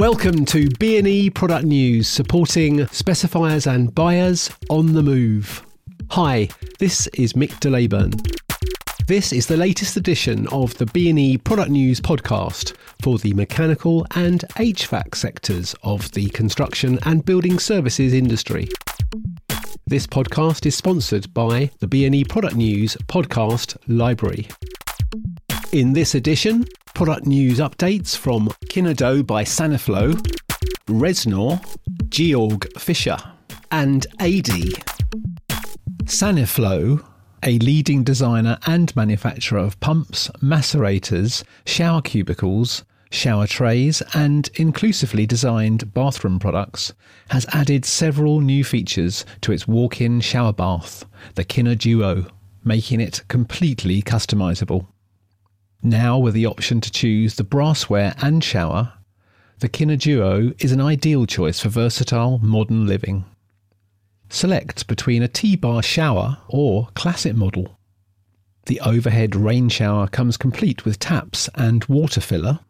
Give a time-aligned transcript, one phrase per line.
[0.00, 5.62] Welcome to B&E Product News, supporting specifiers and buyers on the move.
[6.12, 8.14] Hi, this is Mick DeLayburn.
[9.06, 14.40] This is the latest edition of the B&E Product News podcast for the mechanical and
[14.56, 18.68] HVAC sectors of the construction and building services industry.
[19.86, 24.48] This podcast is sponsored by the B&E Product News podcast library.
[25.72, 26.64] In this edition,
[27.00, 30.12] product news updates from Kinedo by Saniflo,
[30.84, 31.58] Reznor,
[32.10, 33.16] Georg Fischer,
[33.70, 34.74] and ADEY.
[36.04, 37.02] Saniflo,
[37.42, 45.94] a leading designer and manufacturer of pumps, macerators, shower cubicles, shower trays, and inclusively designed
[45.94, 46.92] bathroom products,
[47.30, 52.30] has added several new features to its walk in shower bath, the Kineduo,
[52.62, 54.86] making it completely customizable.
[55.82, 58.92] Now, with the option to choose the brassware and shower,
[59.60, 63.24] the Kineduo is an ideal choice for versatile modern living.
[64.28, 67.78] Select between a T-bar shower or classic model.
[68.66, 72.60] The overhead rain shower comes complete with taps and water filler.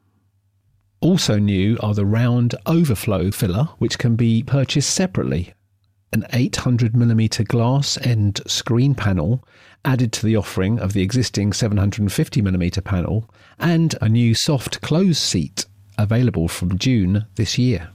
[1.01, 5.53] Also new are the round overflow filler, which can be purchased separately.
[6.13, 9.47] An 800mm glass end screen panel
[9.85, 15.67] added to the offering of the existing 750mm panel, and a new soft close seat
[15.97, 17.91] available from June this year.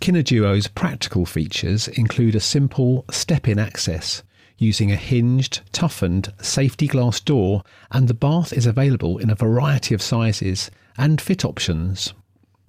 [0.00, 4.22] Kineduo's practical features include a simple step in access
[4.58, 9.94] using a hinged, toughened safety glass door, and the bath is available in a variety
[9.94, 12.12] of sizes and fit options.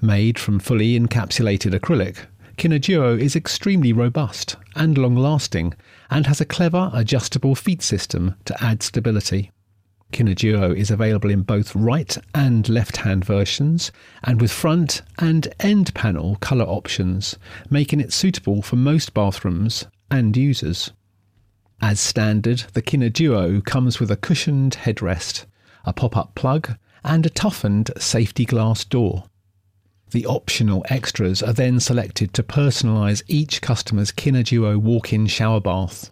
[0.02, 2.25] Made from fully encapsulated acrylic,
[2.58, 5.73] Kineduo is extremely robust and long lasting
[6.09, 9.52] and has a clever adjustable feet system to add stability.
[10.14, 13.92] Kineduo is available in both right and left hand versions
[14.23, 17.36] and with front and end panel colour options,
[17.70, 20.92] making it suitable for most bathrooms and users.
[21.81, 25.45] As standard, the Kineduo comes with a cushioned headrest,
[25.83, 29.26] a pop up plug, and a toughened safety glass door.
[30.15, 36.09] The optional extras are then selected to personalise each customer's Kineduo walk-in shower bath.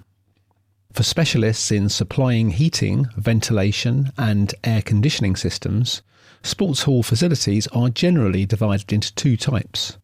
[0.92, 6.02] For specialists in supplying heating, ventilation, and air conditioning systems,
[6.42, 9.98] sports hall facilities are generally divided into two types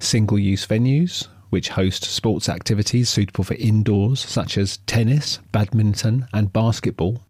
[0.00, 6.52] single use venues, which host sports activities suitable for indoors, such as tennis, badminton, and
[6.52, 7.22] basketball,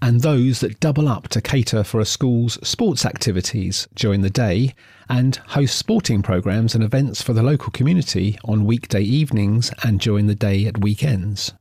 [0.00, 4.74] and those that double up to cater for a school's sports activities during the day
[5.08, 10.26] and host sporting programs and events for the local community on weekday evenings and during
[10.26, 11.52] the day at weekends.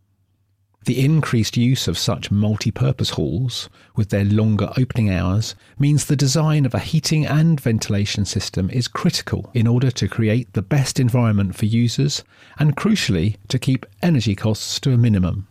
[0.86, 6.66] The increased use of such multi-purpose halls, with their longer opening hours, means the design
[6.66, 11.56] of a heating and ventilation system is critical in order to create the best environment
[11.56, 12.24] for users
[12.58, 15.48] and, crucially, to keep energy costs to a minimum.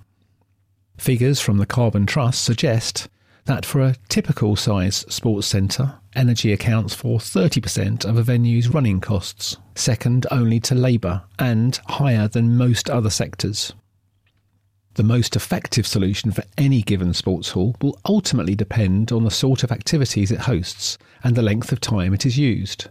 [0.99, 3.09] Figures from the Carbon Trust suggest
[3.45, 9.01] that for a typical size sports centre, energy accounts for 30% of a venue's running
[9.01, 13.73] costs, second only to labour and higher than most other sectors.
[15.01, 19.65] The most effective solution for any given sports hall will ultimately depend on the sort
[19.65, 22.89] of activities it hosts and the length of time it is used.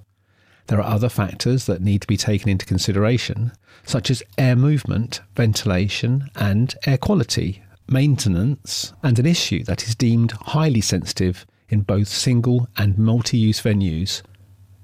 [0.65, 3.51] There are other factors that need to be taken into consideration,
[3.83, 10.31] such as air movement, ventilation, and air quality, maintenance, and an issue that is deemed
[10.31, 14.23] highly sensitive in both single and multi use venues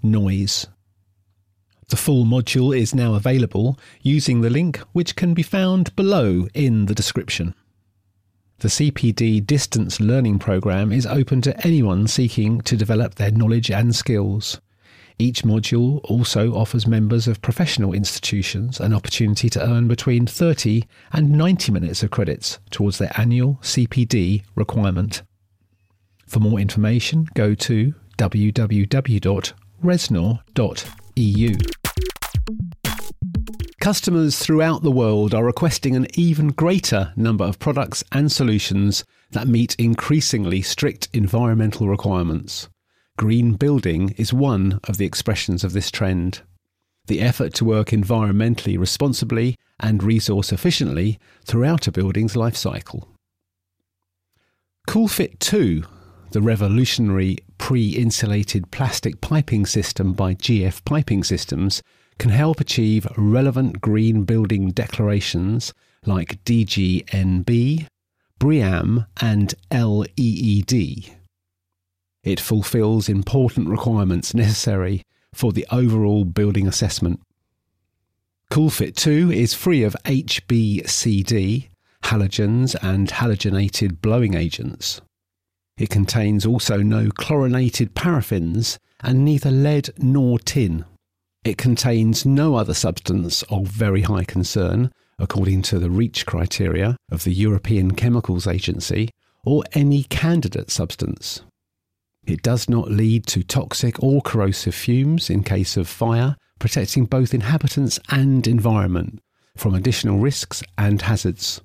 [0.04, 0.68] noise.
[1.88, 6.88] The full module is now available using the link which can be found below in
[6.88, 7.54] the description.
[8.60, 13.96] The CPD Distance Learning Programme is open to anyone seeking to develop their knowledge and
[13.96, 14.60] skills.
[15.20, 21.32] Each module also offers members of professional institutions an opportunity to earn between 30 and
[21.32, 25.22] 90 minutes of credits towards their annual CPD requirement.
[26.26, 27.94] For more information, go to
[31.16, 31.56] www.reznor.eu.
[33.80, 39.48] Customers throughout the world are requesting an even greater number of products and solutions that
[39.48, 42.68] meet increasingly strict environmental requirements.
[43.18, 46.42] Green building is one of the expressions of this trend.
[47.08, 53.08] The effort to work environmentally responsibly and resource efficiently throughout a building's life cycle.
[54.88, 55.84] CoolFit 2,
[56.36, 61.82] the revolutionary pre insulated plastic piping system by GF Piping Systems,
[62.20, 65.74] can help achieve relevant green building declarations
[66.06, 67.88] like DGNB,
[68.38, 71.16] BREEAM, and LEED.
[72.26, 75.04] It fulfills important requirements necessary
[75.34, 77.22] for the overall building assessment.
[78.52, 81.70] CoolFit 2 is free of HBCD,
[82.04, 85.00] halogens, and halogenated blowing agents.
[85.77, 90.86] It contains also no chlorinated paraffins and neither lead nor tin.
[91.44, 97.24] It contains no other substance of very high concern, according to the REACH criteria of
[97.24, 99.10] the European Chemicals Agency,
[99.44, 101.42] or any candidate substance.
[102.25, 107.33] It does not lead to toxic or corrosive fumes in case of fire, protecting both
[107.33, 109.19] inhabitants and environment
[109.56, 111.62] from additional risks and hazards.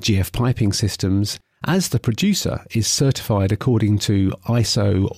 [0.00, 5.14] GF Piping Systems, as the producer, is certified according to ISO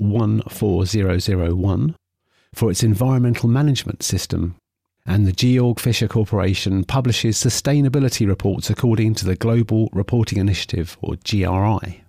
[0.50, 1.96] 14001
[2.54, 4.56] for its environmental management system,
[5.06, 11.16] and the Georg Fischer Corporation publishes sustainability reports according to the Global Reporting Initiative, or
[11.28, 12.04] GRI.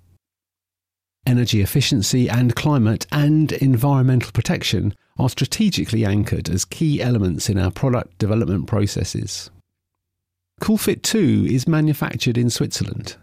[1.25, 7.69] Energy efficiency and climate and environmental protection are strategically anchored as key elements in our
[7.69, 9.51] product development processes.
[10.61, 13.17] CoolFit 2 is manufactured in Switzerland.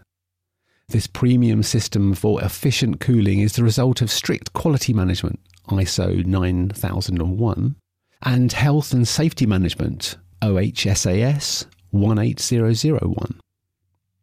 [0.89, 7.75] This premium system for efficient cooling is the result of strict quality management ISO 9001,
[8.23, 13.39] and Health and Safety Management, OHSAS 18001.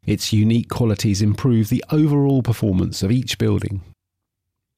[0.06, 3.82] Its unique qualities improve the overall performance of each building.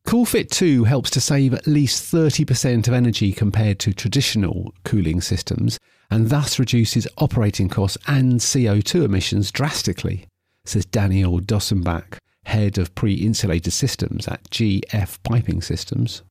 [0.07, 5.79] CoolFit 2 helps to save at least 30% of energy compared to traditional cooling systems
[6.11, 10.27] and thus reduces operating costs and CO2 emissions drastically,
[10.69, 16.23] says Daniel Dossenbach, head of pre insulated systems at GF Piping Systems.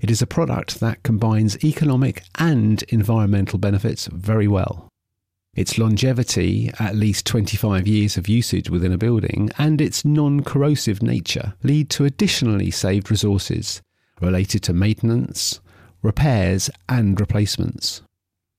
[0.00, 4.88] It is a product that combines economic and environmental benefits very well.
[5.54, 11.02] Its longevity, at least 25 years of usage within a building, and its non corrosive
[11.02, 13.82] nature lead to additionally saved resources
[14.20, 15.60] related to maintenance,
[16.02, 18.02] repairs, and replacements.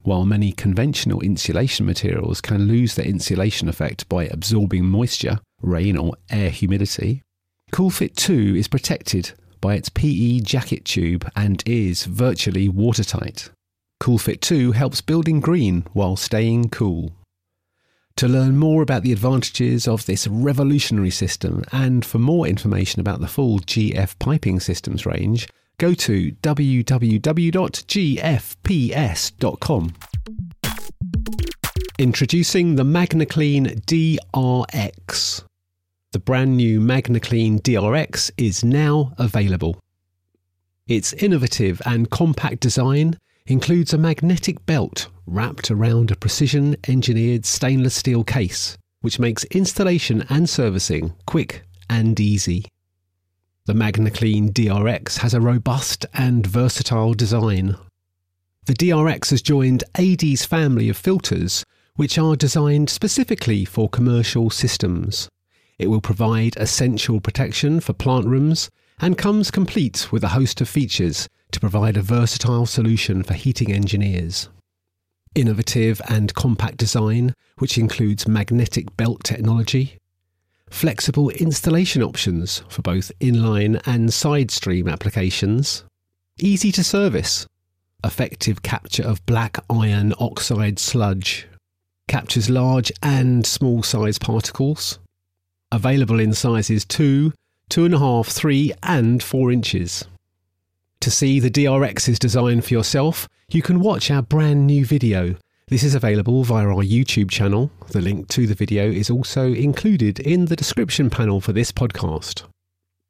[0.04, 6.16] While many conventional insulation materials can lose their insulation effect by absorbing moisture, rain, or
[6.30, 7.24] air humidity,
[7.72, 13.50] CoolFit 2 is protected by its PE jacket tube and is virtually watertight.
[14.02, 17.14] CoolFit 2 helps building green while staying cool.
[18.18, 23.22] To learn more about the advantages of this revolutionary system and for more information about
[23.22, 27.24] the full GF piping systems range, go to www.gfps.com.
[32.00, 35.44] Introducing the MagnaClean DRX.
[36.12, 39.80] The brand new MagnaClean DRX is now available.
[40.88, 47.96] Its innovative and compact design includes a magnetic belt wrapped around a precision engineered stainless
[47.96, 52.66] steel case, which makes installation and servicing quick and easy.
[53.66, 57.78] The MagnaClean DRX has a robust and versatile design.
[58.66, 61.64] The DRX has joined ADEY's family of filters,
[61.96, 65.30] which are designed specifically for commercial systems.
[65.80, 70.68] It will provide essential protection for plant rooms and comes complete with a host of
[70.68, 74.50] features to provide a versatile solution for heating engineers.
[75.36, 80.00] Innovative and compact design, which includes magnetic belt technology,
[80.74, 85.86] flexible installation options for both inline and side stream applications,
[86.40, 87.46] easy to service,
[88.04, 91.48] effective capture of black iron oxide sludge,
[92.08, 95.00] captures large and small size particles,
[95.72, 97.32] available in sizes 2
[97.70, 100.06] 2.5, 3, and 4 inches.
[101.00, 105.36] To see the DRX's design for yourself, you can watch our brand new video.
[105.74, 107.72] This is available via our YouTube channel.
[107.90, 112.44] The link to the video is also included in the description panel for this podcast.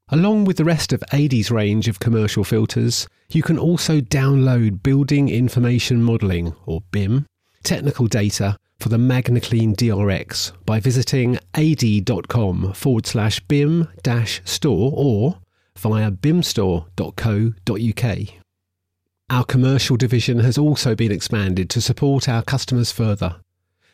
[0.07, 5.27] Along with the rest of ADEY's range of commercial filters, you can also download Building
[5.27, 7.25] Information Modelling, or BIM,
[7.63, 15.39] technical data for the MagnaClean DRX by visiting adey.com forward slash BIM dash store or
[15.75, 18.42] via bimstore.co.uk.
[19.29, 23.37] Our commercial division has also been expanded to support our customers further.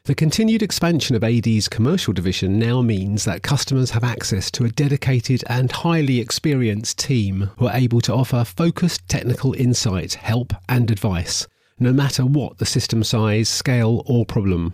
[0.05, 4.69] The continued expansion of ADEY's commercial division now means that customers have access to a
[4.69, 10.89] dedicated and highly experienced team who are able to offer focused technical insight, help, and
[10.89, 11.45] advice,
[11.77, 14.73] no matter what the system size, scale, or problem.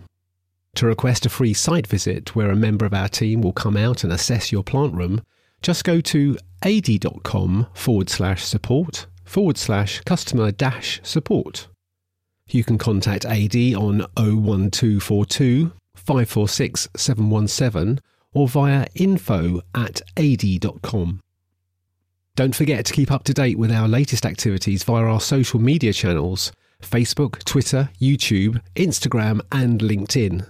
[0.76, 4.04] To request a free site visit where a member of our team will come out
[4.04, 5.22] and assess your plant room,
[5.60, 11.68] just go to adey.com forward slash support forward slash customer dash support.
[12.48, 18.00] You can contact ADEY on 01242 546 717
[18.32, 21.20] or via info at adey.com.
[22.36, 25.92] Don't forget to keep up to date with our latest activities via our social media
[25.92, 26.52] channels
[26.82, 30.46] Facebook, Twitter, YouTube, Instagram, and LinkedIn.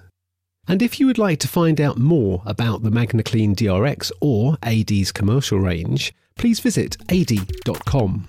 [0.69, 5.13] And if you would like to find out more about the MagnaClean DRX or ADEY's
[5.13, 8.27] commercial range, please visit adey.com.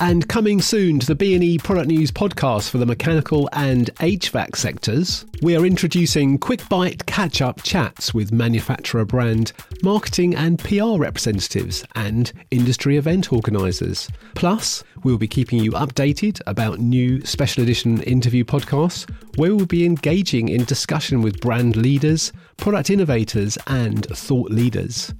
[0.00, 5.26] And coming soon to the B&E Product News podcast for the mechanical and HVAC sectors,
[5.42, 12.32] we are introducing quick bite catch-up chats with manufacturer brand, marketing and PR representatives and
[12.52, 14.08] industry event organisers.
[14.36, 19.84] Plus, we'll be keeping you updated about new special edition interview podcasts where we'll be
[19.84, 25.12] engaging in discussion with brand leaders, product innovators and thought leaders.